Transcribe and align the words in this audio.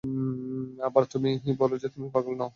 আবার 0.83 1.03
তুমি 1.13 1.29
বলো 1.59 1.75
যে 1.77 1.87
তুমি 1.89 2.07
পাগল 2.13 2.33
নও। 2.35 2.49